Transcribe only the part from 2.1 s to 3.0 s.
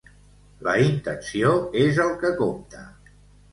que compta.